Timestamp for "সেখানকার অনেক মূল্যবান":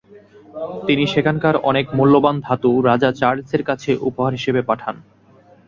1.07-2.35